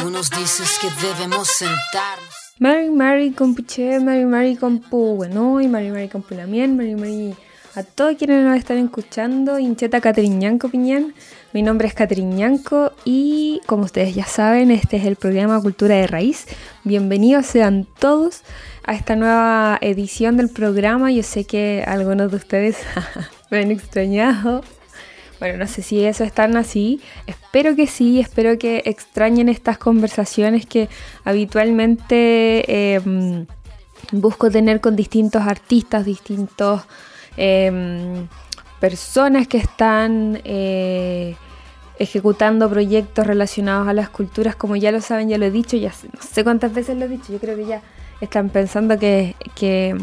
[0.00, 2.34] Tú nos dices que debemos sentarnos.
[2.58, 7.34] Mari Mari Compuche, Mari Mari Compu bueno y Mari Mari Compulamien, Mari Mari
[7.74, 11.14] a todos quienes nos están escuchando, Incheta Catriñanco Piñán.
[11.52, 16.06] Mi nombre es Catriñanco y como ustedes ya saben, este es el programa Cultura de
[16.06, 16.46] Raíz.
[16.82, 18.40] Bienvenidos sean todos
[18.84, 21.12] a esta nueva edición del programa.
[21.12, 22.78] Yo sé que algunos de ustedes
[23.50, 24.62] me han extrañado.
[25.40, 27.00] Bueno, no sé si eso están así.
[27.26, 30.88] Espero que sí, espero que extrañen estas conversaciones que
[31.24, 33.46] habitualmente em,
[34.12, 36.82] busco tener con distintos artistas, distintos
[37.36, 38.28] Em,
[38.80, 41.36] personas que están eh,
[41.98, 45.92] ejecutando proyectos relacionados a las culturas, como ya lo saben, ya lo he dicho, ya
[46.12, 47.82] no sé cuántas veces lo he dicho, yo creo que ya
[48.20, 49.94] están pensando que, que,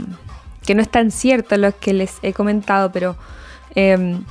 [0.73, 3.15] no es tan cierto lo que les he comentado, pero
[3.73, 4.23] em,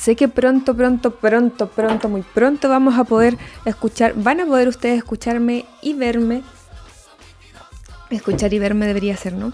[0.00, 4.68] sé que pronto, pronto, pronto, pronto, muy pronto vamos a poder escuchar, van a poder
[4.68, 6.42] ustedes escucharme y verme.
[8.08, 9.52] Escuchar y verme debería ser, ¿no?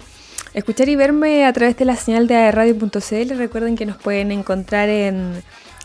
[0.56, 3.36] escuchar y verme a través de la señal de radio.cl.
[3.36, 5.42] Recuerden que nos pueden encontrar en,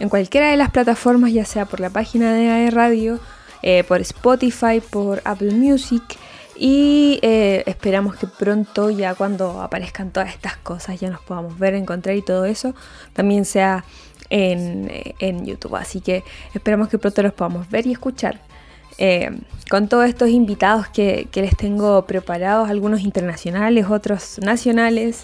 [0.10, 3.20] cualquiera de las plataformas, ya sea por la página de AE Radio,
[3.64, 6.04] eh, por Spotify, por Apple Music.
[6.56, 11.74] Y eh, esperamos que pronto, ya cuando aparezcan todas estas cosas, ya nos podamos ver,
[11.74, 12.74] encontrar y todo eso,
[13.12, 13.84] también sea
[14.32, 15.76] en, YouTube.
[15.76, 18.40] Así que esperamos que pronto los podamos ver y escuchar.
[18.98, 19.30] Eh,
[19.70, 25.24] con todos estos invitados que, les tengo preparados, algunos internacionales, otros nacionales.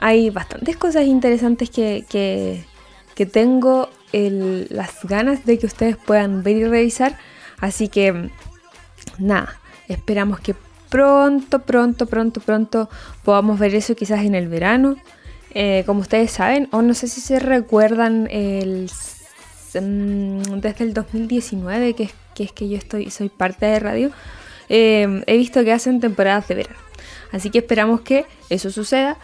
[0.00, 2.64] Hay bastantes cosas interesantes que,
[3.32, 7.18] tengo las ganas de que ustedes puedan ver y revisar.
[7.58, 8.30] Así que
[9.18, 10.54] nada, esperamos que
[10.90, 12.88] pronto, pronto, pronto, pronto
[13.24, 14.96] podamos ver eso quizás en el verano.
[15.58, 18.90] Eh, como ustedes saben, o no sé si se recuerdan el,
[19.72, 24.10] mm, desde el 2019, que es que yo estoy, soy parte de radio,
[24.68, 26.76] eh, he visto que hacen temporadas de verano.
[27.32, 29.16] Así que esperamos que eso suceda.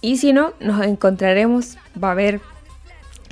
[0.00, 2.40] Y si no, nos encontraremos, va a haber,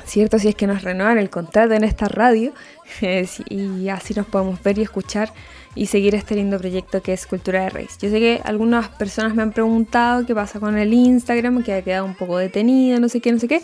[0.05, 2.53] cierto, si es que nos renuevan el contrato en esta radio.
[3.49, 5.33] y así nos podemos ver y escuchar
[5.75, 7.97] y seguir este lindo proyecto que es Cultura de Raíz.
[7.99, 11.83] Yo sé que algunas personas me han preguntado qué pasa con el Instagram, que ha
[11.83, 13.63] quedado un poco detenido, no sé qué, no sé qué.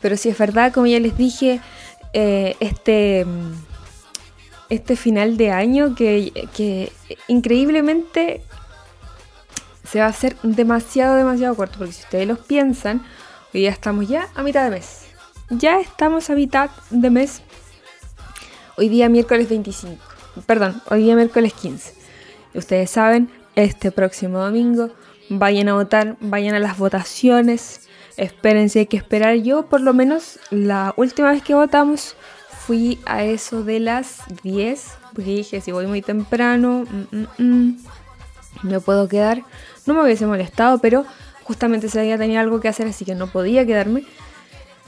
[0.00, 1.60] Pero si es verdad, como ya les dije,
[2.12, 3.24] eh, este
[4.68, 6.90] este final de año que,
[7.28, 8.42] increíblemente
[9.88, 11.78] se va a hacer demasiado, demasiado corto.
[11.78, 13.04] Porque si ustedes los piensan,
[13.52, 15.06] hoy ya estamos ya a mitad de mes.
[15.50, 17.42] Ya estamos a mitad de mes.
[18.76, 20.13] Hoy día miércoles 25.
[20.42, 21.94] Perdón, hoy día miércoles 15.
[22.54, 24.90] Ustedes saben, este próximo domingo
[25.28, 27.88] vayan a votar, vayan a las votaciones.
[28.16, 29.36] Espérense, hay que esperar.
[29.36, 32.16] Yo, por lo menos, la última vez que votamos
[32.66, 37.76] fui a eso de las 10, porque dije, si voy muy temprano, mm, mm, mm,
[38.64, 39.42] no puedo quedar.
[39.86, 41.04] No me hubiese molestado, pero
[41.44, 44.04] justamente ese día tenía algo que hacer, así que no podía quedarme.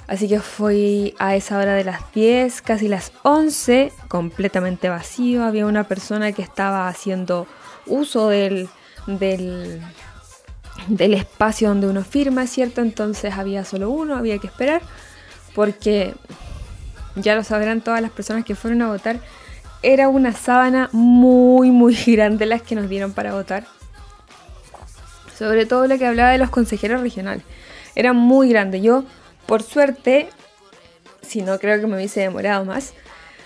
[0.09, 5.43] Así que fui a esa hora de las 10, casi las 11, completamente vacío.
[5.44, 7.49] Había una persona que estaba haciendo
[7.87, 8.69] uso del,
[9.06, 9.81] del,
[11.15, 12.83] espacio donde uno firma, ¿cierto?
[12.83, 14.83] Entonces había solo uno, había que esperar,
[15.55, 16.15] porque
[17.16, 19.19] ya lo sabrán todas las personas que fueron a votar,
[19.83, 23.65] era una sábana muy, muy grande las que nos dieron para votar.
[25.37, 27.45] Sobre todo lo que hablaba de los consejeros regionales.
[27.95, 28.81] Era muy grande.
[28.81, 29.05] Yo,
[29.47, 30.29] por suerte,
[31.23, 32.93] si no creo que me hubiese demorado más,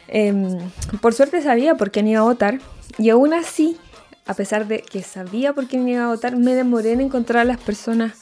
[0.09, 0.59] em,
[1.01, 2.59] por suerte sabía por quién iba a votar.
[2.99, 3.79] Y aún así,
[4.27, 7.45] a pesar de que sabía por quién iba a votar, me demoré en encontrar a
[7.45, 8.13] las personas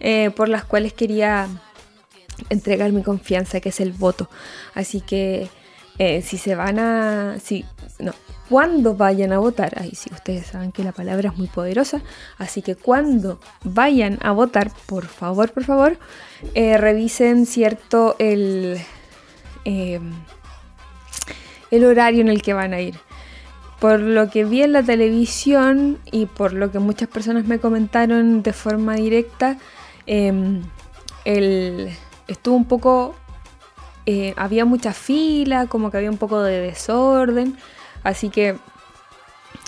[0.00, 1.48] eh, por las cuales quería
[2.50, 4.30] entregar mi confianza, que es el voto.
[4.74, 5.48] Así que
[5.98, 7.38] eh, si se van a...
[7.42, 7.64] Si,
[7.98, 8.14] no,
[8.48, 12.00] cuando vayan a votar, ahí sí, ustedes saben que la palabra es muy poderosa,
[12.38, 15.98] así que cuando vayan a votar, por favor, por favor,
[16.54, 18.78] eh, revisen cierto el,
[19.64, 20.12] em,
[21.70, 22.94] el horario en el que van a ir.
[23.80, 28.42] Por lo que vi en la televisión y por lo que muchas personas me comentaron
[28.42, 29.58] de forma directa,
[30.06, 30.62] em,
[31.24, 31.90] el,
[32.28, 33.14] estuvo un poco,
[34.06, 37.56] eh, había mucha fila, como que había un poco de desorden,
[38.02, 38.56] así que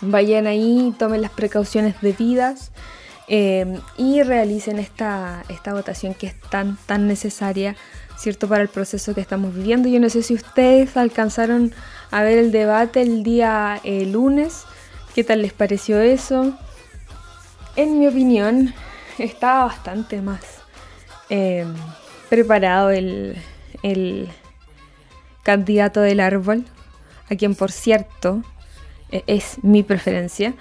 [0.03, 2.73] vayan ahí, tomen las precauciones debidas
[3.29, 7.77] eh, y realicen esta, esta votación que es tan, tan necesaria,
[8.17, 8.49] ¿cierto?
[8.49, 9.88] Para el proceso que estamos viviendo.
[9.88, 11.73] Yo no sé si ustedes alcanzaron
[12.11, 14.65] a ver el debate el día eh, lunes,
[15.15, 16.56] ¿qué tal les pareció eso?
[17.76, 18.75] En mi opinión,
[19.19, 20.41] estaba bastante más
[22.31, 23.37] preparado el,
[25.43, 26.65] candidato del árbol,
[27.31, 28.43] a quien por cierto
[29.11, 30.55] e, es mi preferencia.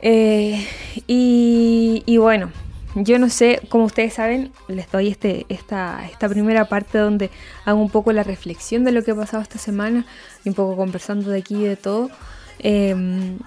[0.00, 0.66] Eh,
[1.06, 2.50] y, bueno,
[2.94, 7.30] yo no sé, como ustedes saben, les doy este, esta, esta primera parte donde
[7.64, 10.04] hago un poco la reflexión de lo que ha pasado esta semana
[10.44, 12.10] y un poco conversando de aquí y de todo.
[12.58, 13.38] Em,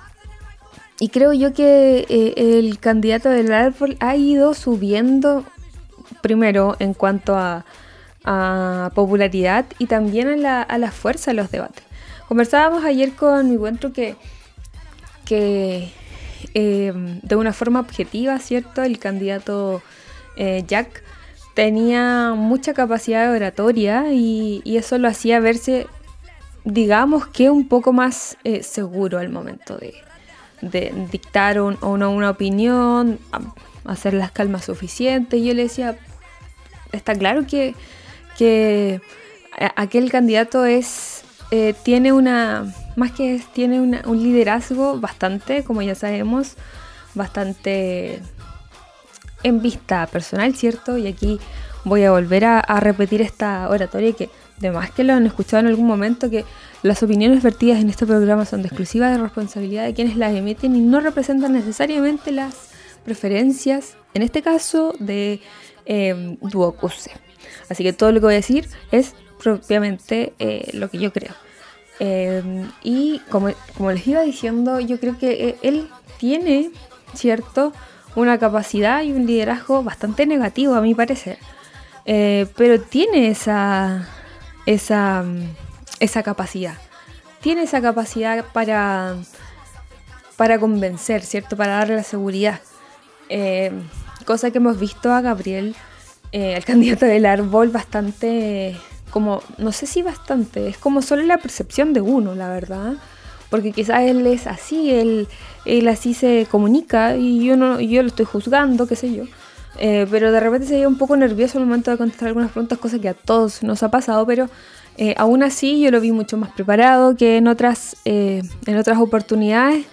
[1.00, 5.46] y creo yo que eh, el candidato del árbol ha ido subiendo
[6.22, 7.66] primero en cuanto a,
[8.94, 11.87] popularidad y también a la, a la, fuerza de los debates.
[12.28, 14.16] Conversábamos ayer con mi encuentro que,
[15.26, 15.92] que
[16.54, 18.84] em, de una forma objetiva, ¿cierto?
[18.84, 19.82] El candidato
[20.36, 21.04] eh, Jack
[21.54, 25.88] tenía mucha capacidad de oratoria y, eso lo hacía verse,
[26.66, 29.96] digamos que un poco más eh, seguro al momento de,
[31.12, 33.20] dictar una, opinión,
[33.86, 35.42] hacer las calmas suficientes.
[35.42, 35.98] Yo le decía,
[36.92, 37.74] está claro que,
[38.38, 39.02] que
[39.76, 46.56] aquel candidato es eh, tiene una, más que tiene un liderazgo bastante, como ya sabemos,
[47.14, 48.22] bastante
[49.44, 50.98] en vista personal, ¿cierto?
[50.98, 51.40] Y aquí
[51.84, 55.88] voy a volver a, repetir esta oratoria que, además que lo han escuchado en algún
[55.88, 56.46] momento, que
[56.84, 60.76] las opiniones vertidas en este programa son de exclusiva de responsabilidad de quienes las emiten
[60.76, 62.70] y no representan necesariamente las
[63.06, 65.40] preferencias, en este caso, de
[65.86, 67.12] eh, Duocuse.
[67.70, 71.34] Así que todo lo que voy a decir es propiamente eh, lo que yo creo.
[72.00, 76.72] Em, y como, como, les iba diciendo, yo creo que eh, él tiene,
[77.14, 77.74] ¿cierto?
[78.16, 81.38] Una capacidad y un liderazgo bastante negativo, a mi parecer.
[82.06, 84.08] Eh, pero tiene esa,
[84.66, 85.26] esa
[86.00, 86.76] esa capacidad.
[87.42, 89.16] Tiene esa capacidad para,
[90.36, 91.56] para convencer, ¿cierto?
[91.56, 92.60] Para darle la seguridad.
[93.30, 93.72] Eh,
[94.26, 95.76] cosa que hemos visto a Gabriel,
[96.32, 98.76] eh, al candidato del árbol, bastante,
[99.10, 102.94] como, no sé si bastante, es como solo la percepción de uno, la verdad.
[103.50, 105.28] Porque quizás él es así, él,
[105.64, 109.24] él así se comunica y yo, no, yo lo estoy juzgando, qué sé yo.
[109.80, 112.78] Eh, pero de repente se veía un poco nervioso al momento de contestar algunas preguntas,
[112.80, 114.50] cosa que a todos nos ha pasado, pero
[114.98, 118.98] eh, aún así yo lo vi mucho más preparado que en otras, eh, en otras
[118.98, 119.86] oportunidades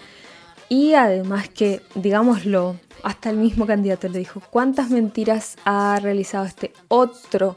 [0.67, 6.73] y además que, digámoslo, hasta el mismo candidato le dijo, ¿cuántas mentiras ha realizado este
[6.87, 7.55] otro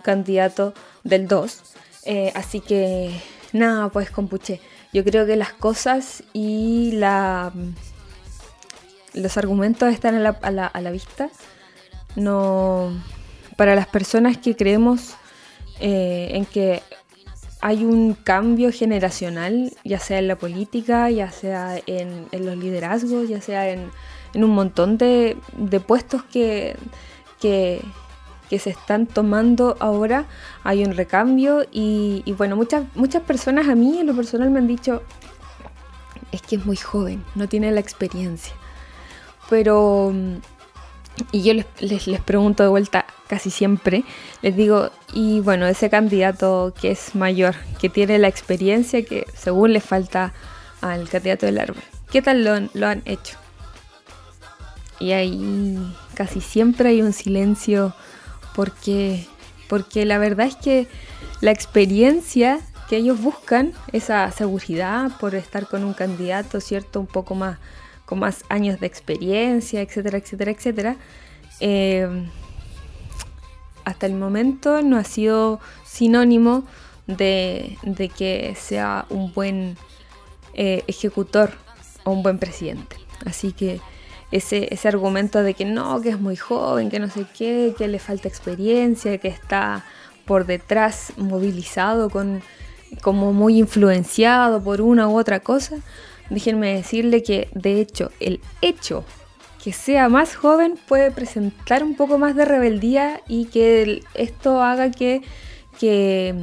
[0.00, 0.74] candidato
[1.04, 1.60] del 2?
[2.04, 3.20] Eh, así que
[3.52, 4.60] nada, pues compuche.
[4.92, 7.52] Yo creo que las cosas y la,
[9.14, 11.30] los argumentos están a la, a la, a la vista.
[12.16, 12.90] No,
[13.56, 15.14] para las personas que creemos
[15.80, 16.82] eh, en que
[17.60, 23.40] hay un cambio generacional, ya sea en la política, ya sea en, los liderazgos, ya
[23.40, 23.90] sea en,
[24.34, 25.36] un montón de,
[25.86, 26.76] puestos que,
[27.40, 27.82] que,
[28.58, 30.26] se están tomando ahora.
[30.64, 34.66] Hay un recambio y, bueno, muchas, muchas personas a mí en lo personal me han
[34.66, 35.02] dicho,
[36.32, 38.54] es que es muy joven, no tiene la experiencia.
[39.48, 40.12] Pero
[41.32, 44.04] y yo les, les, pregunto de vuelta casi siempre,
[44.42, 49.72] les digo, y bueno, ese candidato que es mayor, que tiene la experiencia que según
[49.72, 50.32] le falta
[50.80, 53.36] al candidato del árbol, ¿qué tal lo, lo han hecho?
[54.98, 55.78] Y ahí
[56.14, 57.94] casi siempre hay un silencio
[58.54, 59.26] porque,
[59.68, 60.88] porque la verdad es que
[61.40, 67.00] la experiencia que ellos buscan, esa seguridad por estar con un candidato, ¿cierto?
[67.00, 67.58] Un poco más
[68.10, 70.96] con más años de experiencia, etcétera, etcétera, etcétera.
[71.60, 72.26] Eh,
[73.84, 76.64] hasta el momento no ha sido sinónimo
[77.06, 77.78] de,
[78.16, 79.76] que sea un buen
[80.54, 81.52] eh, ejecutor
[82.02, 82.96] o un buen presidente.
[83.24, 83.80] Así que
[84.30, 87.88] ese, ese argumento de que no, que es muy joven, que no sé qué, que
[87.88, 89.84] le falta experiencia, que está
[90.24, 92.42] por detrás movilizado, con,
[93.02, 95.76] como muy influenciado por una u otra cosa,
[96.28, 99.04] déjenme decirle que de hecho el hecho
[99.62, 104.90] que sea más joven puede presentar un poco más de rebeldía y que esto haga
[104.90, 105.22] que,
[105.78, 106.34] que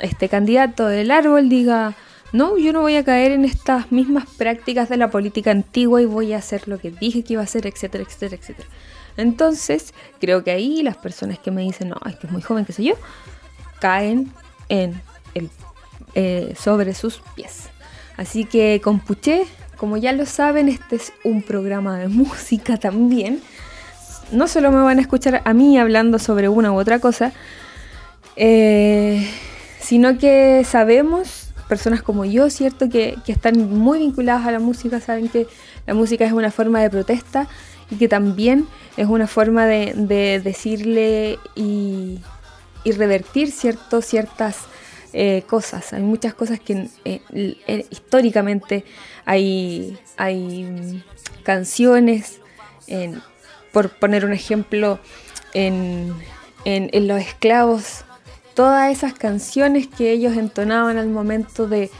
[0.00, 1.94] este candidato del árbol diga,
[2.32, 6.06] no, yo no voy a caer en estas mismas prácticas de la política antigua y
[6.06, 8.68] voy a hacer lo que dije que iba a hacer, etcétera, etcétera, etcétera.
[9.16, 12.64] Entonces, creo que ahí las personas que me dicen, no, es que es muy joven,
[12.64, 12.94] qué sé yo,
[13.80, 14.32] caen
[14.68, 15.00] en
[15.34, 15.50] el,
[16.14, 17.68] eh, sobre sus pies.
[18.16, 19.44] Así que Compuché,
[19.76, 23.40] como ya lo saben, este es un programa de música también.
[24.32, 27.32] No solo me van a escuchar a mí hablando sobre una u otra cosa,
[28.34, 29.30] eh,
[29.78, 32.88] sino que sabemos, personas como yo, ¿cierto?
[32.88, 35.46] Que, están muy vinculadas a la música, saben que
[35.86, 37.48] la música es una forma de protesta
[37.90, 42.20] y que también es una forma de, decirle y,
[42.84, 44.58] revertir ciertas
[45.12, 48.84] eh, cosas, hay muchas cosas que eh, históricamente
[49.24, 51.02] hay, hay mm,
[51.42, 52.40] canciones,
[53.72, 55.00] por poner un ejemplo,
[55.56, 56.14] en,
[56.64, 58.04] en, Los Esclavos,
[58.56, 61.90] todas esas canciones que ellos entonaban al momento de,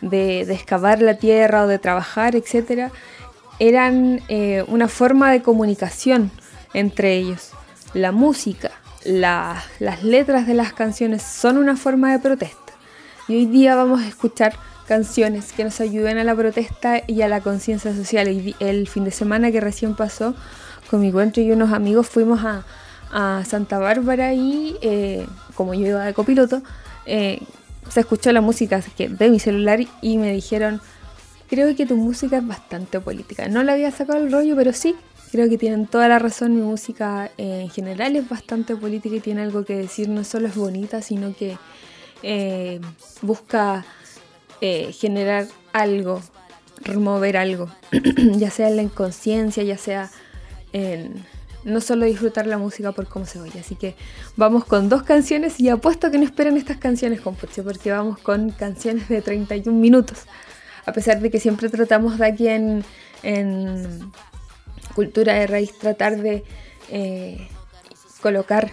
[0.00, 2.90] de, excavar la tierra o de trabajar, etc.,
[3.58, 6.30] eran eh, una forma de comunicación
[6.74, 7.50] entre ellos.
[7.92, 8.70] La música,
[9.04, 12.72] las letras de las canciones son una forma de protesta.
[13.28, 14.54] Y hoy día vamos a escuchar
[14.88, 18.54] canciones que nos ayuden a la protesta y a la conciencia social.
[18.58, 20.34] El fin de semana que recién pasó,
[20.90, 22.64] con mi encuentro y unos amigos fuimos a,
[23.10, 26.62] Santa Bárbara y eh, como yo iba de copiloto,
[27.06, 27.40] eh,
[27.88, 30.80] se escuchó la música de mi celular y me dijeron,
[31.48, 33.48] creo que tu música es bastante política.
[33.48, 34.96] No la había sacado el rollo, pero sí,
[35.30, 36.54] creo que tienen toda la razón.
[36.56, 40.08] Mi música eh, en general es bastante política y tiene algo que decir.
[40.08, 41.56] No solo es bonita, sino que
[43.22, 43.84] busca
[44.60, 46.22] generar algo,
[46.80, 47.68] remover algo,
[48.32, 50.10] ya sea en la inconsciencia, ya sea
[50.72, 51.24] en
[51.66, 53.58] no solo disfrutar la música por cómo se oye.
[53.58, 53.96] Así que
[54.36, 58.50] vamos con dos canciones y apuesto que no esperan estas canciones con porque vamos con
[58.50, 60.20] canciones de 31 minutos.
[60.86, 62.84] A pesar de que siempre tratamos de aquí en,
[64.94, 66.44] Cultura de Raíz tratar de
[66.88, 67.48] eh,
[68.22, 68.70] colocar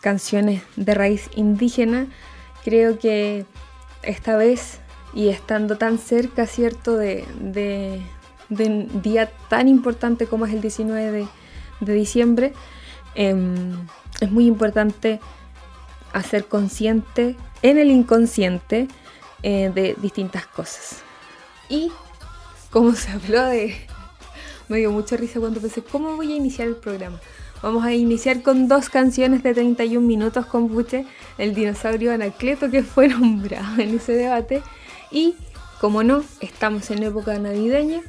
[0.00, 2.06] canciones de raíz indígena,
[2.64, 3.44] creo que
[4.02, 4.78] esta vez
[5.12, 8.00] y estando tan cerca, ¿cierto?, de, de,
[8.48, 11.26] de un día tan importante como es el 19 de
[11.80, 12.52] de diciembre,
[13.14, 13.86] em,
[14.20, 15.20] es muy importante
[16.12, 18.88] hacer consciente en el inconsciente
[19.42, 21.02] eh, de distintas cosas.
[21.68, 21.92] Y
[22.70, 23.76] como se habló de...
[24.68, 27.18] Me dio mucha risa cuando pensé, ¿cómo voy a iniciar el programa?
[27.62, 31.06] Vamos a iniciar con dos canciones de 31 minutos con Buche,
[31.38, 34.62] el dinosaurio Anacleto que fue nombrado en ese debate.
[35.10, 35.34] Y,
[35.80, 38.02] como no, estamos en época navideña,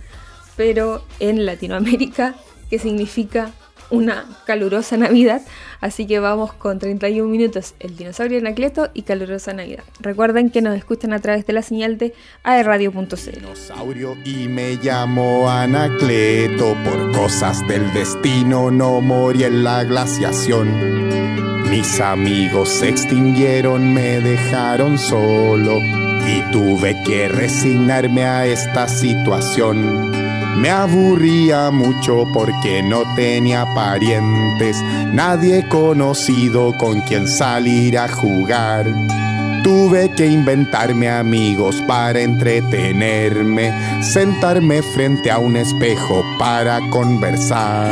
[0.55, 2.35] pero en Latinoamérica,
[2.69, 3.51] que significa
[3.89, 5.41] una calurosa Navidad.
[5.81, 9.83] Así que vamos con 31 minutos El Dinosaurio Anacleto y Calurosa Navidad.
[9.99, 13.31] Recuerden que nos escuchan a través de la señal de aerradio.cl.
[13.31, 16.75] Dinosaurio y me llamo Anacleto.
[16.83, 21.09] Por cosas del destino no morí en la glaciación.
[21.69, 25.79] Mis amigos se extinguieron, me dejaron solo
[26.27, 30.28] y tuve que resignarme a esta situación.
[30.59, 34.75] Me aburría mucho porque no tenía parientes,
[35.13, 38.85] nadie conocido con quien salir a jugar.
[39.63, 43.73] Tuve que inventarme amigos para entretenerme,
[44.03, 47.91] sentarme frente a un espejo para conversar.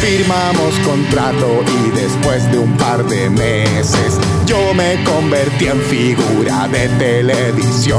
[0.00, 6.88] Firmamos contrato y después de un par de meses yo me convertí en figura de
[6.98, 7.98] televisión.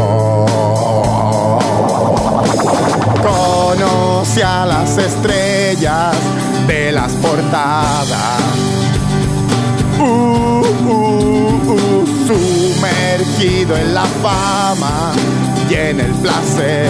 [3.22, 6.16] Conocí a las estrellas
[6.68, 8.42] de las portadas.
[10.00, 15.14] Uh, uh, uh, sumergido en la fama
[15.70, 16.90] y en el placer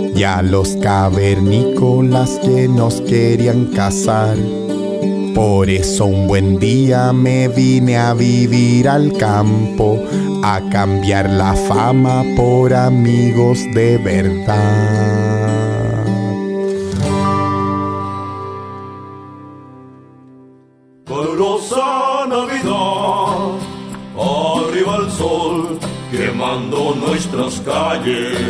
[0.15, 4.37] y a los cavernícolas que nos querían cazar.
[5.35, 9.97] Por eso un buen día me vine a vivir al campo,
[10.43, 15.11] a cambiar la fama por amigos de verdad.
[26.11, 28.40] quemando nuestras calles.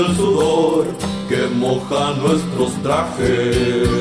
[0.00, 0.86] El sudor
[1.28, 3.99] que moja nuestros trajes.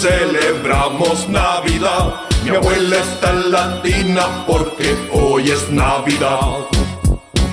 [0.00, 2.22] Celebramos Navidad.
[2.42, 6.40] Mi abuela está latina porque hoy es Navidad.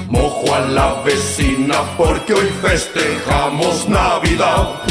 [0.08, 4.87] Mojo a la vecina porque hoy festejamos Navidad.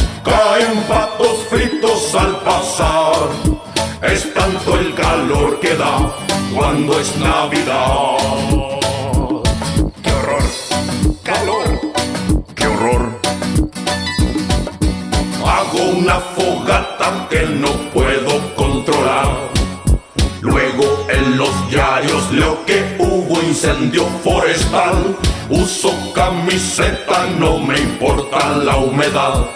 [27.39, 29.47] No me importa la humedad.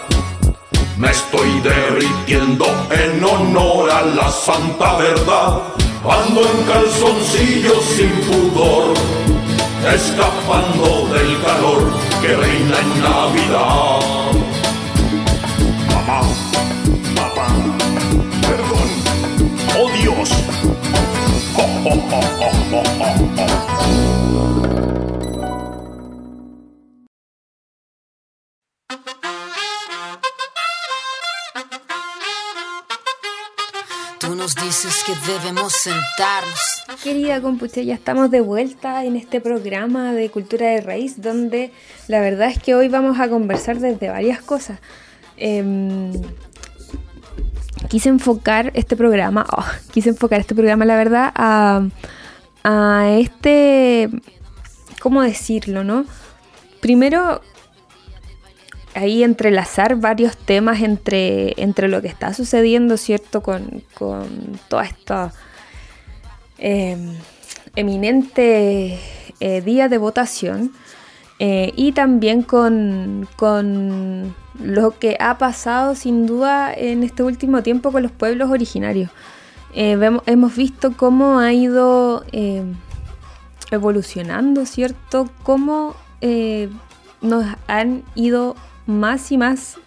[0.97, 5.61] Me estoy derritiendo en honor a la santa verdad.
[6.03, 8.93] Ando en calzoncillos sin pudor,
[9.93, 11.91] escapando del calor
[12.21, 13.99] que reina en Navidad.
[15.87, 16.21] Mamá,
[17.15, 17.47] papá,
[18.41, 18.89] perdón,
[19.79, 20.29] oh Dios.
[21.57, 22.40] Oh, oh, oh,
[35.25, 36.83] debemos sentarnos.
[37.03, 41.71] Querida compuche, ya estamos de vuelta en este programa de Cultura de Raíz, donde
[42.07, 44.79] la verdad es que hoy vamos a conversar desde varias cosas.
[45.37, 46.11] Em,
[47.89, 51.87] quise enfocar este programa, oh, quise enfocar este programa, la verdad, a,
[52.63, 54.09] a este,
[54.99, 56.05] ¿cómo decirlo, no?
[56.79, 57.41] Primero,
[58.93, 63.41] ahí entrelazar varios temas entre, entre lo que está sucediendo, ¿cierto?
[63.41, 64.27] Con, con
[64.67, 65.33] toda esta
[66.57, 66.97] eh,
[67.75, 68.99] eminente
[69.39, 70.71] eh, día de votación
[71.39, 77.91] eh, y también con, con lo que ha pasado sin duda en este último tiempo
[77.91, 79.09] con los pueblos originarios.
[79.73, 82.63] Eh, vemos- hemos visto cómo ha ido eh,
[83.71, 85.29] evolucionando, ¿cierto?
[85.43, 85.95] Cómo
[87.21, 89.77] nos han ido más y más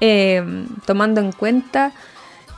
[0.00, 0.42] eh,
[0.86, 1.92] tomando en cuenta,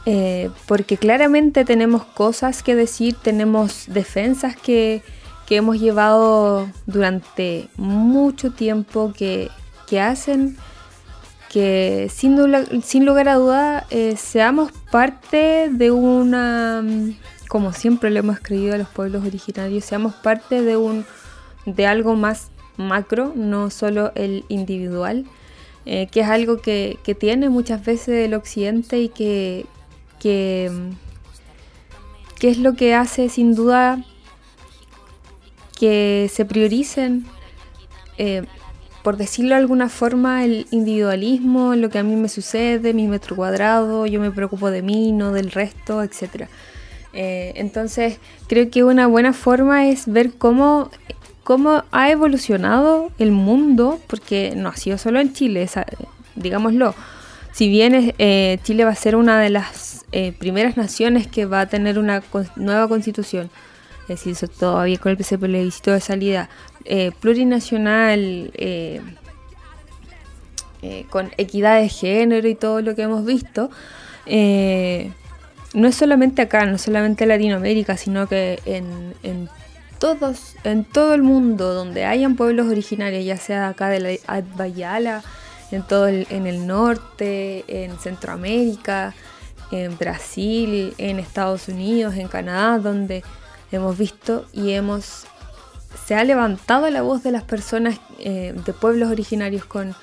[0.06, 5.02] eh, porque claramente tenemos cosas que decir, tenemos defensas que,
[5.46, 9.50] que hemos llevado durante mucho tiempo que,
[9.86, 10.56] que hacen
[11.52, 16.82] que sin, sin lugar a duda eh, seamos parte de una,
[17.48, 21.04] como siempre lo hemos creído a los pueblos originarios, seamos parte de un
[21.66, 25.26] de algo más macro, no solo el individual,
[25.86, 29.66] eh, que es algo que, que tiene muchas veces el occidente y que,
[30.20, 30.70] que,
[32.42, 34.04] es lo que hace sin duda
[35.78, 37.26] que se prioricen
[38.18, 38.44] eh,
[39.02, 43.34] por decirlo de alguna forma, el individualismo, lo que a mí me sucede, mi metro
[43.34, 46.46] cuadrado, yo me preocupo de mí, no del resto, etc.
[47.12, 50.90] Eh, entonces, creo que una buena forma es ver cómo,
[51.44, 55.68] cómo ha evolucionado el mundo, porque no ha sido solo en Chile,
[56.36, 56.94] digámoslo.
[57.52, 61.60] Si bien eh, Chile va a ser una de las eh, primeras naciones que va
[61.60, 62.22] a tener una
[62.56, 63.50] nueva constitución,
[64.02, 66.48] es decir, eso todavía con el plebiscito de salida
[66.84, 68.52] eh, plurinacional,
[71.10, 73.70] con equidad de género y todo lo que hemos visto,
[74.26, 79.48] no es solamente acá, no es solamente en Latinoamérica, sino que en, en
[80.02, 85.22] todos, en todo el mundo donde hayan pueblos originarios, ya sea acá de la Adbayala,
[85.70, 89.14] en todo el, en el norte, en Centroamérica,
[89.70, 93.22] en Brasil, en Estados Unidos, en Canadá, donde
[93.70, 95.26] hemos visto y hemos
[96.04, 99.94] se ha levantado la voz de las personas eh, de pueblos originarios con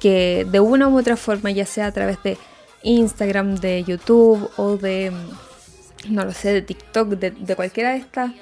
[0.00, 2.38] que de una u otra forma, ya sea a través de
[2.82, 5.12] Instagram, de YouTube o de,
[6.08, 8.32] no lo sé, de TikTok, de cualquiera de estas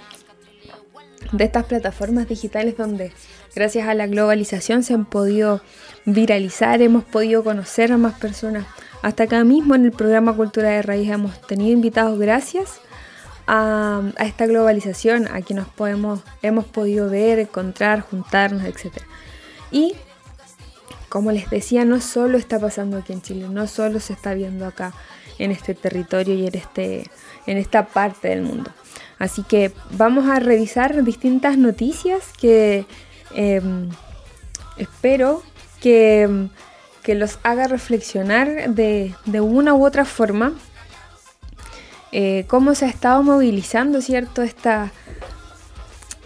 [1.32, 3.12] de estas plataformas digitales donde
[3.54, 5.60] gracias a la globalización se han podido
[6.04, 8.66] viralizar, hemos podido conocer a más personas.
[9.02, 12.80] Hasta acá mismo en el programa Cultura de Raíz hemos tenido invitados gracias
[13.46, 19.02] a, esta globalización, a que nos podemos, hemos podido ver, encontrar, juntarnos, etc.
[19.70, 19.94] Y
[21.08, 24.66] como les decía, no solo está pasando aquí en Chile, no solo se está viendo
[24.66, 24.92] acá
[25.38, 27.10] en este territorio y en, este,
[27.46, 28.70] en esta parte del mundo.
[29.20, 32.86] Así que vamos a revisar distintas noticias que
[33.34, 33.60] eh,
[34.78, 35.42] espero
[35.80, 36.48] que,
[37.02, 40.54] que, los haga reflexionar de, de una u otra forma
[42.12, 44.42] eh, cómo se ha estado movilizando, ¿cierto?
[44.42, 44.90] Esta,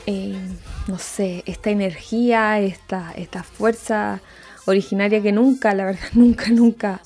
[0.06, 0.38] eh,
[0.86, 4.20] no sé, esta energía, esta, esta fuerza
[4.66, 7.00] originaria que nunca, la verdad, nunca, nunca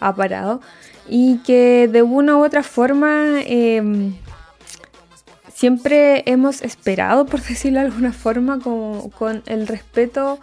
[0.00, 0.60] ha parado
[1.08, 4.14] y que de una u otra forma em,
[5.54, 10.38] siempre hemos esperado, por decirlo de alguna forma, con, con, el respeto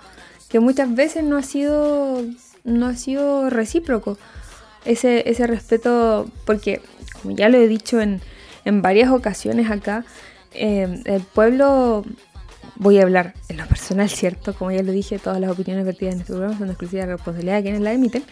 [0.50, 2.24] que muchas veces no ha sido,
[2.64, 4.18] no ha sido recíproco.
[4.84, 6.82] Ese, ese respeto, porque
[7.22, 8.20] como ya lo he dicho en,
[8.66, 10.06] en varias ocasiones acá,
[10.54, 12.04] em, el pueblo
[12.78, 14.56] voy a hablar en lo personal, ¿cierto?
[14.56, 17.58] Como ya lo dije, todas las opiniones vertidas en este programa son de exclusiva responsabilidad
[17.58, 18.24] de quienes la emiten.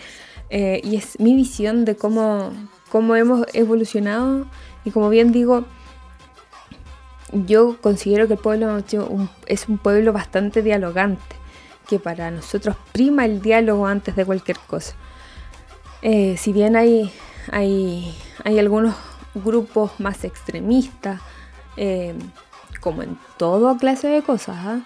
[0.50, 2.52] Eh, y es mi visión de cómo,
[2.90, 4.48] cómo hemos evolucionado.
[4.86, 5.66] Y como bien digo,
[7.32, 8.84] yo considero que el pueblo
[9.48, 11.36] es un pueblo bastante dialogante,
[11.88, 14.96] que para nosotros prima el diálogo antes de cualquier cosa.
[16.02, 17.12] Eh, si bien hay,
[17.52, 18.96] hay, hay, algunos
[19.36, 21.22] grupos más extremistas,
[21.78, 22.16] eh,
[22.80, 24.80] como en toda clase de cosas, ¿ah?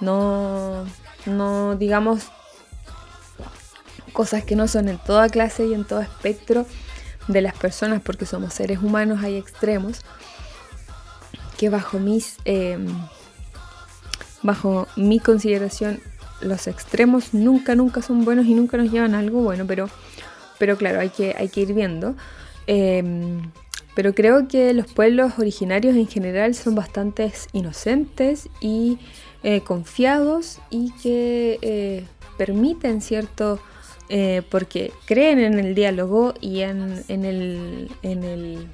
[0.00, 0.84] no,
[1.26, 2.28] no digamos
[4.12, 6.66] cosas que no son en toda clase y en todo espectro
[7.28, 10.02] de las personas, porque somos seres humanos, hay extremos,
[11.58, 12.86] que bajo mis em,
[14.42, 16.00] bajo mi consideración
[16.40, 19.90] los extremos nunca nunca son buenos y nunca nos llevan a algo bueno pero
[20.58, 22.14] pero claro hay que hay que ir viendo.
[22.66, 23.02] Eh,
[23.98, 28.96] pero creo que los pueblos originarios en general son bastante inocentes y
[29.42, 32.04] eh, confiados y que eh,
[32.36, 33.58] permiten cierto,
[34.08, 38.68] eh, porque creen en el diálogo y en, el, en, el,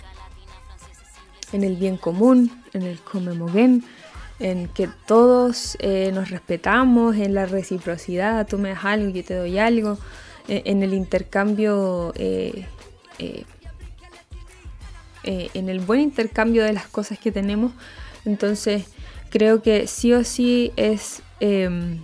[1.55, 3.85] en el bien común, en el comemogen,
[4.41, 5.79] en que todos
[6.13, 9.97] nos respetamos, en la reciprocidad, tú me das algo, yo te doy algo,
[10.49, 12.13] en el intercambio
[15.27, 17.73] eh, en el buen intercambio de las cosas que tenemos.
[18.27, 18.85] Entonces
[19.31, 21.23] creo que sí o sí es...
[21.41, 22.03] Em,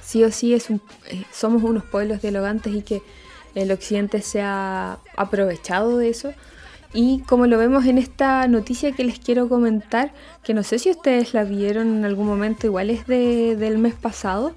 [0.00, 3.02] sí o sí es un, eh, somos unos pueblos dialogantes y que
[3.56, 6.32] el occidente se ha aprovechado de eso.
[6.94, 10.90] Y como lo vemos en esta noticia que les quiero comentar, que no sé si
[10.90, 14.54] ustedes la vieron en algún momento, igual es de, del mes pasado,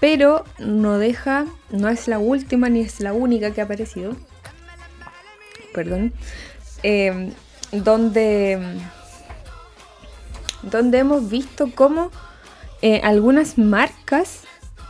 [0.00, 4.16] pero no deja, no es la última ni es la única que ha aparecido
[5.72, 6.12] perdón,
[6.82, 7.32] em,
[7.72, 8.78] donde,
[10.62, 12.10] donde hemos visto cómo
[12.82, 14.42] eh, algunas marcas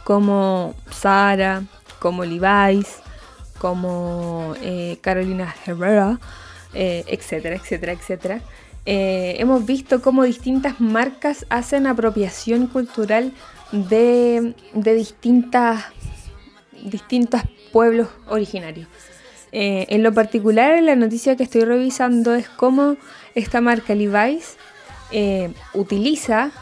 [0.05, 1.62] como Sara,
[2.00, 2.98] como Levi's,
[3.59, 6.18] como eh, Carolina Herrera,
[6.74, 8.40] eh, etcétera, etcétera, etcétera,
[8.85, 13.32] hemos visto cómo distintas marcas hacen apropiación cultural
[13.70, 15.85] de, de distintas,
[16.82, 18.88] distintos pueblos originarios.
[19.52, 22.96] Eh, en lo particular, la noticia que estoy revisando es cómo
[23.35, 24.56] esta marca Levi's
[25.11, 26.52] eh, utiliza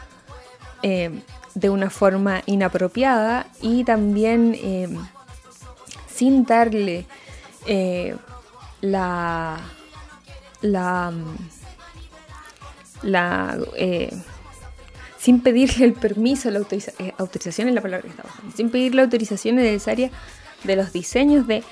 [0.83, 1.09] eh,
[1.55, 4.57] de una forma inapropiada y también
[6.13, 7.05] sin darle
[8.81, 9.57] la
[10.61, 11.11] la,
[13.03, 13.57] la
[15.21, 16.59] sin pedirle el permiso, la
[17.19, 20.09] autorización es la palabra que sin pedir la autorización necesaria
[20.63, 21.63] de los diseños de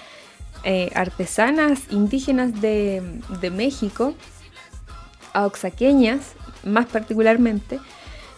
[0.63, 3.02] eh, artesanas indígenas de,
[3.52, 4.13] México,
[5.34, 7.80] oaxaqueñas más particularmente,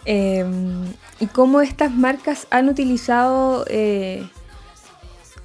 [0.06, 0.86] em,
[1.20, 4.26] y cómo estas marcas han utilizado eh,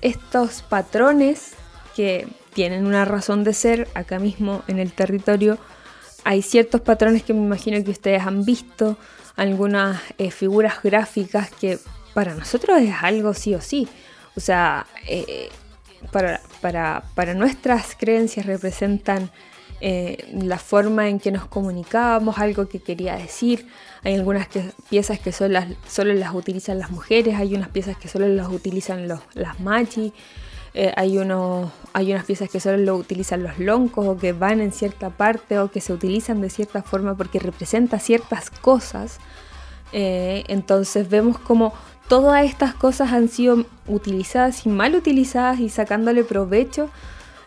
[0.02, 1.54] estos patrones
[1.94, 5.60] que tienen una razón de ser acá mismo en el territorio.
[6.24, 8.98] Hay ciertos patrones que me imagino que ustedes han visto,
[9.36, 11.78] algunas eh, figuras gráficas que
[12.16, 13.88] para nosotros es algo sí o sí.
[14.36, 14.88] O sea,
[16.12, 19.30] para, para, nuestras creencias representan
[19.80, 23.68] eh, la forma en que nos comunicábamos, algo que quería decir.
[24.04, 24.48] Hay algunas
[24.90, 29.60] piezas que solo las, utilizan las mujeres, hay unas piezas que solo las utilizan las
[29.60, 30.12] machi,
[30.80, 34.62] eh, hay, unos, hay unas piezas que solo lo utilizan los loncos o que van
[34.62, 39.18] en cierta parte o que se utilizan de cierta forma porque representa ciertas cosas.
[39.92, 41.74] Eh, entonces vemos como
[42.08, 46.92] todas estas cosas han sido utilizadas y mal utilizadas y sacándole provecho.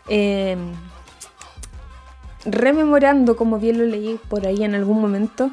[0.09, 0.57] Eh,
[2.43, 5.51] rememorando, como bien lo leí por ahí en algún momento,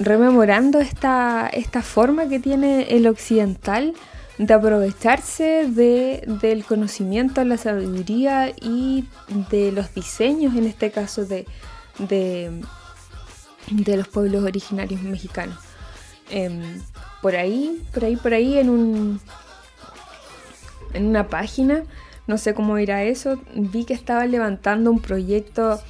[0.00, 3.94] rememorando esta, esta forma que tiene el occidental
[4.38, 9.08] de aprovecharse del conocimiento, la sabiduría y
[9.50, 11.46] de los diseños, en este caso de,
[11.98, 12.60] de,
[13.70, 15.58] de los pueblos originarios mexicanos.
[16.30, 16.80] Em,
[17.22, 19.20] por ahí, por ahí, por ahí en un
[20.94, 21.82] en una página,
[22.26, 25.80] no sé cómo irá eso, vi que estaban levantando un proyecto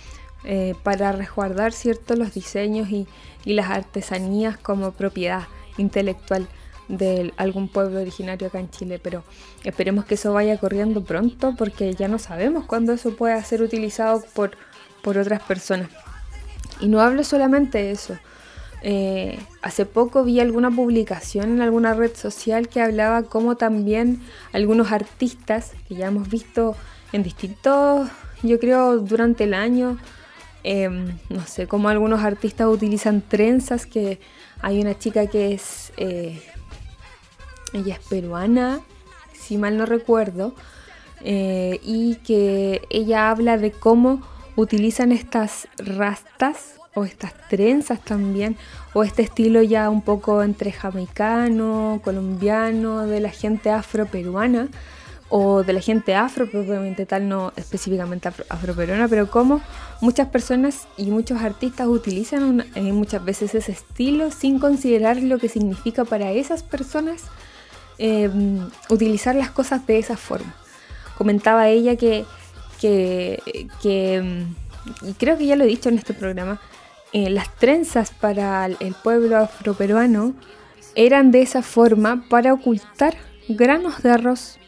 [0.44, 3.06] eh, para resguardar cierto los diseños y,
[3.44, 5.42] las artesanías como propiedad
[5.76, 6.48] intelectual
[6.88, 9.24] de algún pueblo originario acá en Chile, pero
[9.62, 14.22] esperemos que eso vaya corriendo pronto porque ya no sabemos cuándo eso pueda ser utilizado
[14.34, 14.56] por,
[15.02, 15.88] por otras personas.
[16.80, 18.18] Y no hablo solamente de eso.
[18.82, 24.20] Eh, hace poco vi alguna publicación en alguna red social que hablaba como también
[24.52, 26.76] algunos artistas que ya hemos visto
[27.12, 28.10] en distintos,
[28.42, 29.96] yo creo, durante el año,
[30.64, 34.18] Em, no sé, como algunos artistas utilizan trenzas, que
[34.62, 36.42] hay una chica que es, eh,
[37.74, 38.80] ella es peruana,
[39.32, 40.54] si mal no recuerdo,
[41.22, 44.22] eh, y que ella habla de cómo
[44.56, 48.56] utilizan estas rastas o estas trenzas también,
[48.92, 54.68] o este estilo ya un poco entre jamaicano, colombiano, de la gente afro-peruana,
[55.28, 59.60] o de la gente afro, propiamente tal, no específicamente afro-peruana, pero como
[60.00, 65.48] muchas personas y muchos artistas utilizan eh, muchas veces ese estilo sin considerar lo que
[65.48, 67.22] significa para esas personas
[67.98, 70.54] em, utilizar las cosas de esa forma.
[71.16, 72.24] Comentaba ella que,
[72.80, 73.40] que,
[73.84, 74.54] em,
[75.02, 76.60] y creo que ya lo he dicho en este programa,
[77.12, 80.34] eh, las trenzas para el pueblo afroperuano
[80.94, 83.16] eran de esa forma para ocultar
[83.48, 84.58] granos de arroz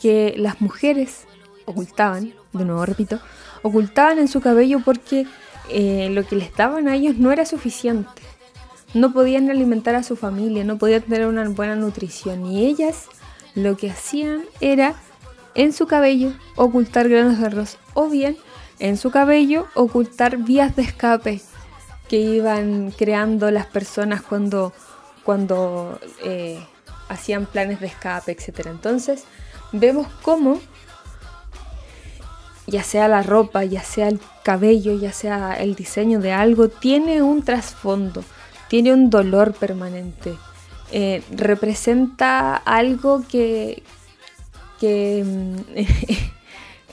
[0.00, 1.26] que las mujeres
[1.64, 3.18] ocultaban, de nuevo repito,
[3.62, 5.26] ocultaban en su cabello porque
[5.70, 8.22] eh, lo que les daban a ellos no era suficiente.
[8.94, 12.46] No podían alimentar a su familia, no podían tener una buena nutrición.
[12.46, 13.06] Y ellas
[13.54, 14.94] lo que hacían era
[15.54, 18.36] en su cabello ocultar granos de arroz o bien
[18.78, 21.40] en su cabello ocultar vías de escape
[22.08, 24.72] que iban creando las personas cuando,
[25.24, 26.64] cuando eh,
[27.08, 28.66] hacían planes de escape, etc.
[28.66, 29.24] Entonces,
[29.72, 30.60] vemos cómo,
[32.66, 37.22] ya sea la ropa, ya sea el cabello, ya sea el diseño de algo, tiene
[37.22, 38.24] un trasfondo,
[38.68, 40.34] tiene un dolor permanente.
[40.92, 43.82] Eh, representa algo que,
[44.80, 45.56] que mm,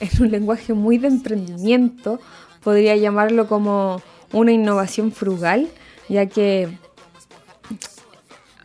[0.00, 2.20] en un lenguaje muy de emprendimiento
[2.62, 5.68] podría llamarlo como una innovación frugal,
[6.08, 6.76] ya que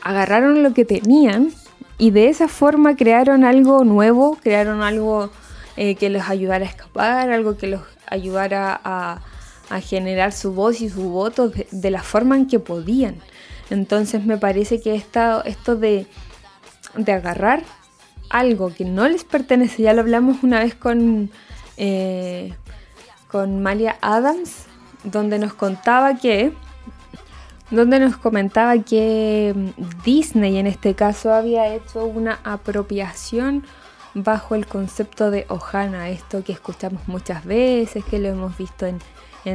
[0.02, 1.52] agarraron lo que tenían
[1.98, 5.30] y de esa forma crearon algo nuevo, crearon algo
[5.76, 9.22] eh, que los ayudara a escapar, algo que los ayudara a,
[9.82, 13.16] generar su voz y su voto de, la forma en que podían.
[13.70, 16.08] Entonces me parece que esto de,
[17.08, 17.64] agarrar
[18.30, 21.30] algo que no les pertenece, ya lo hablamos una vez con,
[21.78, 22.54] eh,
[23.28, 24.66] con Malia Adams,
[25.04, 26.52] donde nos contaba que
[27.72, 33.64] donde nos comentaba que mm, Disney en este caso había hecho una apropiación
[34.16, 39.00] bajo el concepto de Ohana, esto que escuchamos muchas veces, que lo hemos visto en,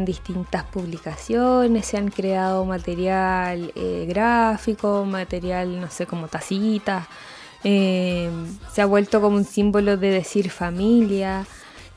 [0.00, 7.06] distintas publicaciones, se han creado material eh, gráfico, material, no sé, como tacitas,
[7.64, 8.30] eh,
[8.72, 11.46] se ha vuelto como un símbolo de decir familia,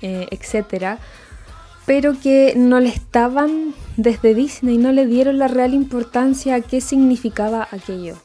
[0.02, 1.00] eh, etcétera
[1.88, 6.82] pero que no le estaban desde Disney, no le dieron la real importancia a qué
[6.82, 8.18] significaba aquello.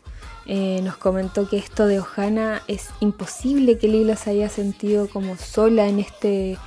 [0.46, 5.36] Eh, nos comentó que esto de Ohana es imposible que Lila se haya sentido como
[5.36, 6.58] sola en, este,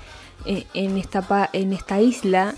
[0.45, 2.55] en, esta, en esta isla,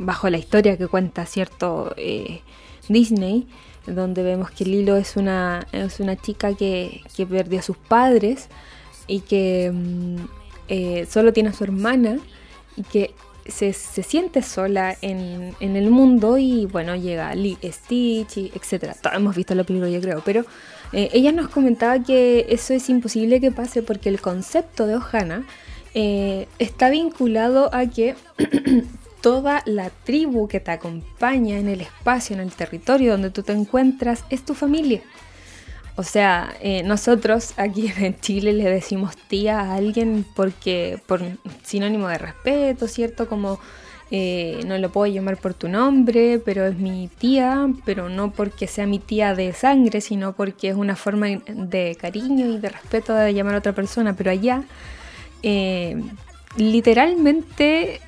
[0.00, 2.40] bajo la historia que cuenta cierto eh,
[2.88, 3.46] Disney,
[3.86, 8.48] donde vemos que Lilo es una, es una chica que, que perdió a sus padres
[9.06, 12.18] y que mm, solo tiene a su hermana
[12.76, 13.14] y que
[13.46, 18.94] se, siente sola en, el mundo y bueno, llega Lee, Stitch, etc.
[19.12, 20.44] Hemos visto la película, yo creo, pero
[20.92, 25.44] eh, ella nos comentaba que eso es imposible que pase porque el concepto de Ohana
[25.94, 28.14] eh, está vinculado a que
[29.20, 33.52] toda la tribu que te acompaña en el espacio, en el territorio donde tú te
[33.52, 35.02] encuentras, es tu familia.
[35.96, 41.22] O sea, eh, nosotros aquí en Chile le decimos tía a alguien porque por
[41.62, 43.28] sinónimo de respeto, ¿cierto?
[43.28, 43.60] Como
[44.12, 48.66] eh, no lo puedo llamar por tu nombre, pero es mi tía, pero no porque
[48.66, 53.14] sea mi tía de sangre, sino porque es una forma de cariño y de respeto
[53.14, 54.16] de llamar a otra persona.
[54.16, 54.64] Pero allá,
[55.42, 56.02] eh,
[56.56, 58.00] literalmente,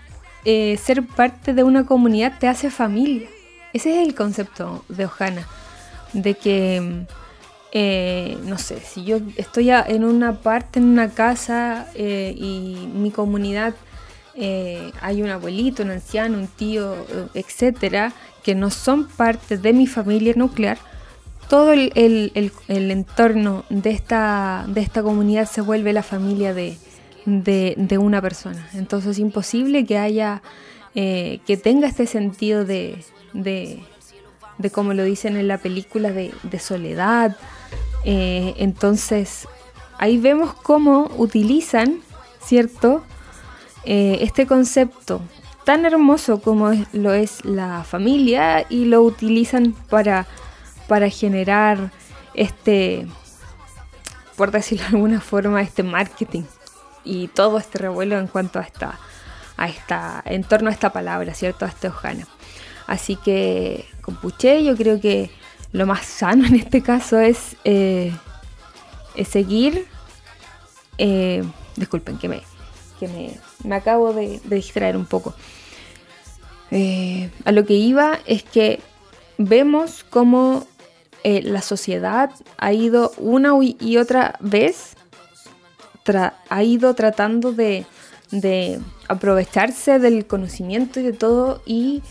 [0.44, 3.28] ser parte de una comunidad te hace familia.
[3.72, 5.46] Ese es el concepto de Ojana,
[6.12, 7.06] de que
[7.74, 13.10] eh, no sé, si yo estoy en una parte, en una casa eh, y mi
[13.10, 13.74] comunidad
[14.34, 16.94] eh, hay un abuelito, un anciano, un tío,
[17.32, 20.76] etcétera, que no son parte de mi familia nuclear,
[21.48, 21.90] todo el,
[22.68, 26.76] entorno de esta, de esta comunidad se vuelve la familia de,
[27.26, 28.68] una persona.
[28.74, 30.42] Entonces es imposible que haya
[30.94, 33.82] eh, que tenga este sentido de, de,
[34.72, 37.36] como lo dicen en la película, de, soledad.
[38.04, 39.48] Eh, entonces,
[39.98, 42.00] ahí vemos cómo utilizan,
[42.44, 43.02] ¿cierto?
[43.84, 45.22] Eh, este concepto
[45.64, 50.26] tan hermoso como lo es la familia y lo utilizan para,
[50.88, 51.92] para generar
[52.34, 53.06] este,
[54.36, 56.42] por decirlo de alguna forma, este marketing
[57.04, 58.98] y todo este revuelo en cuanto a esta,
[59.56, 61.64] a esta, en torno a esta palabra, ¿cierto?
[61.64, 62.26] A este Ojana.
[62.86, 65.30] Así que con Puché yo creo que
[65.72, 68.12] lo más sano en este caso es, eh,
[69.24, 69.86] seguir.
[70.98, 71.42] Eh,
[71.76, 72.42] disculpen que me,
[73.00, 73.08] que
[73.64, 75.34] me, acabo de, distraer un poco.
[76.70, 78.80] Eh, a lo que iba es que
[79.38, 80.66] vemos cómo
[81.24, 84.96] la sociedad ha ido una y otra vez
[86.48, 87.86] ha ido tratando de,
[89.08, 92.02] aprovecharse del conocimiento y de todo y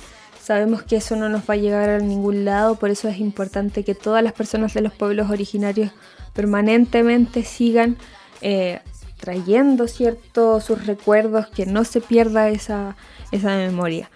[0.41, 3.83] sabemos que eso no nos va a llegar a ningún lado, por eso es importante
[3.83, 5.91] que todas las personas de los pueblos originarios
[6.33, 7.97] permanentemente sigan
[8.41, 8.81] eh,
[9.19, 12.95] trayendo ciertos sus recuerdos, que no se pierda esa,
[13.31, 14.09] esa memoria.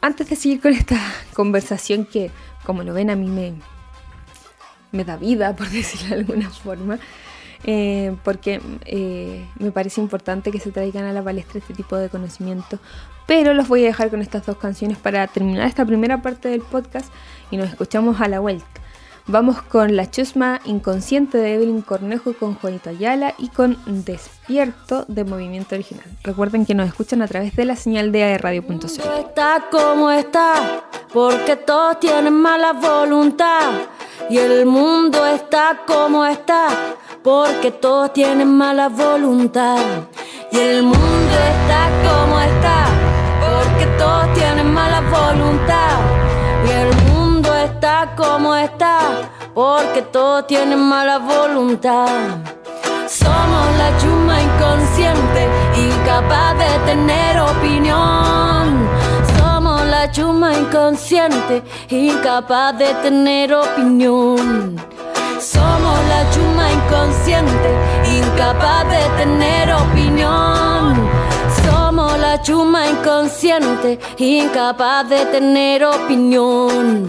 [0.00, 1.00] Antes de seguir con esta
[1.32, 2.30] conversación que,
[2.64, 3.54] como lo ven, a mí me,
[4.92, 6.98] me da vida, por decirlo de alguna forma,
[7.64, 12.08] eh, porque eh, me parece importante que se traigan a la palestra este tipo de
[12.08, 12.78] conocimiento.
[13.26, 16.60] Pero los voy a dejar con estas dos canciones para terminar esta primera parte del
[16.60, 17.12] podcast
[17.50, 18.66] y nos escuchamos a la vuelta.
[19.28, 25.24] Vamos con La Chusma Inconsciente de Evelyn Cornejo con Juanito Ayala y con Despierto de
[25.24, 26.04] Movimiento Original.
[26.22, 28.84] Recuerden que nos escuchan a través de la señal de Radio.cl.
[29.18, 33.72] Está como está, porque todos tienen mala voluntad.
[34.30, 36.68] Y el mundo está como está,
[37.26, 39.78] porque todos tienen mala voluntad.
[40.52, 42.84] Y el mundo está como está,
[43.40, 45.98] porque todos tienen mala voluntad.
[46.64, 49.00] Y el mundo está como está,
[49.54, 52.06] porque todos tienen mala voluntad.
[53.08, 58.88] Somos la chuma inconsciente, incapaz de tener opinión.
[59.36, 64.95] Somos la chuma inconsciente, incapaz de tener opinión.
[65.52, 67.68] Somos la chuma inconsciente,
[68.18, 71.08] incapaz de tener opinión.
[71.64, 77.06] Somos la chuma inconsciente, incapaz de tener opinión.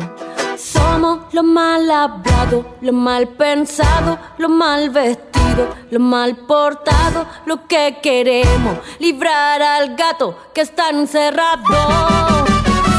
[0.56, 7.97] Somos lo mal hablado, lo mal pensado, lo mal vestido, lo mal portado, lo que
[8.04, 11.63] queremos, librar al gato que está encerrado.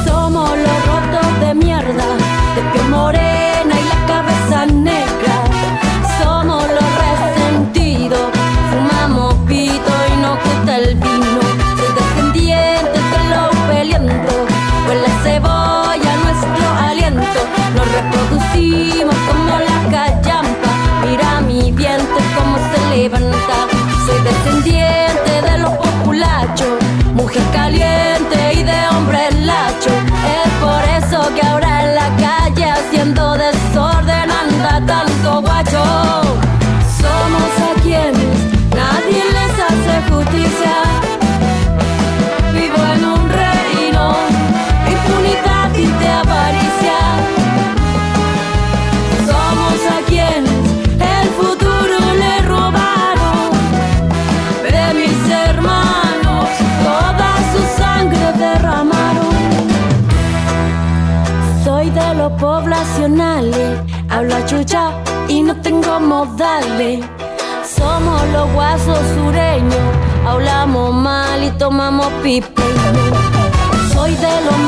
[0.05, 2.07] Somos los rotos de mierda,
[2.57, 5.28] de piel morena y la cabeza negra.
[18.68, 19.08] dream
[65.29, 67.05] y no tengo modales.
[67.65, 69.77] Somos los guasos sureños,
[70.27, 72.49] hablamos mal y tomamos pipe.
[73.92, 74.67] Soy de los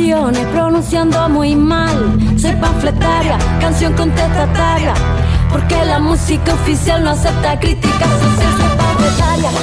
[0.00, 2.18] canciones pronunciando muy mal.
[2.38, 4.94] Soy panfletaria, canción contestataria.
[5.50, 8.70] Porque la música oficial no acepta críticas sociales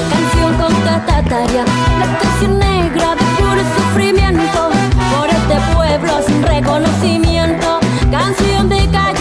[0.10, 1.64] canción contestataria,
[2.00, 4.70] la canción negra de puro sufrimiento,
[5.16, 7.80] por este pueblo sin reconocimiento,
[8.12, 9.17] canción de calle,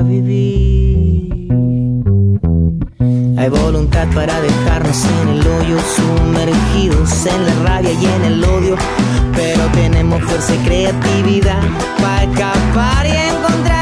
[0.00, 1.28] Habibi.
[3.36, 8.76] Hay voluntad para dejarnos en el hoyo, sumergidos en la rabia y en el odio.
[9.36, 11.60] Pero tenemos fuerza y creatividad
[12.00, 13.79] para escapar y encontrar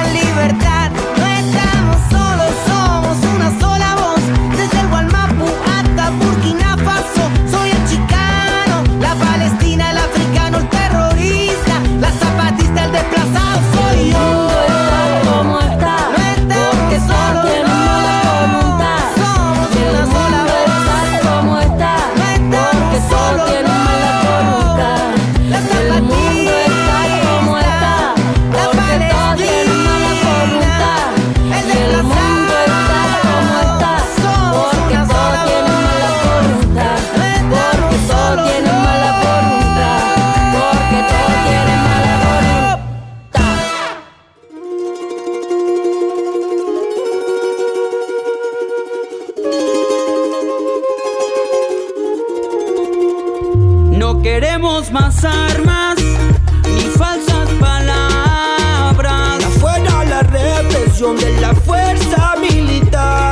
[61.88, 63.27] de la fuerza militar.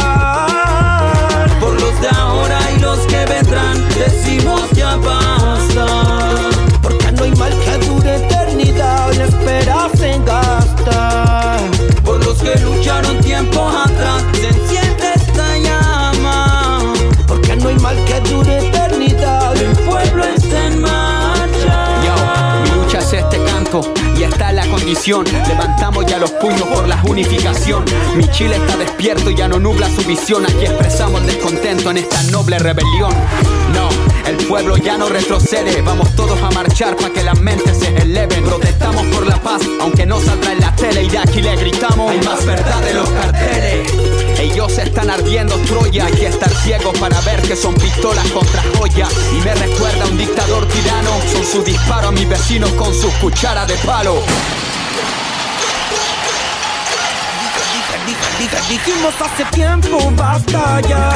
[25.07, 27.85] Levantamos ya los puños por la unificación.
[28.17, 30.45] Mi Chile está despierto y ya no nubla su visión.
[30.45, 33.15] Aquí expresamos el descontento en esta noble rebelión.
[33.73, 33.89] No,
[34.29, 35.81] el pueblo ya no retrocede.
[35.83, 38.43] Vamos todos a marchar para que las mentes se eleven.
[38.43, 41.05] Protestamos por la paz, aunque no saldrá en la tele.
[41.05, 43.93] Y de aquí le gritamos: Hay más verdad de los carteles.
[44.41, 46.07] Ellos están ardiendo Troya.
[46.11, 49.07] Que estar ciegos para ver que son pistolas contra joya.
[49.31, 51.13] Y me recuerda a un dictador tirano.
[51.33, 54.17] Son sus disparos a mis vecinos con sus cucharas de palo.
[58.68, 61.11] dijimos hace tiempo, basta ya.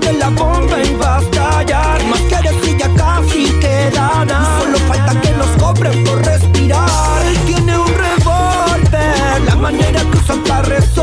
[0.00, 2.04] Que la bomba iba a estallar.
[2.04, 4.60] Más que decir ya casi quedará.
[4.60, 7.26] Solo falta que nos cobren por respirar.
[7.26, 10.99] Él tiene un revólver, la manera que usan para resolver